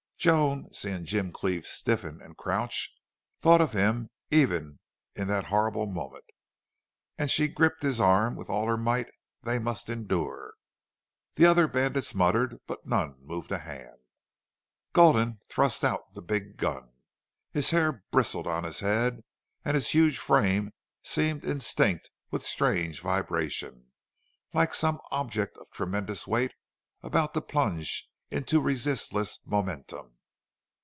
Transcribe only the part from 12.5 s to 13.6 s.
but none moved a